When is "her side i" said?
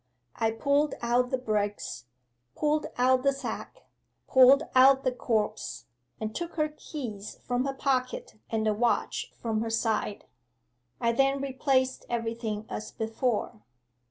9.61-11.11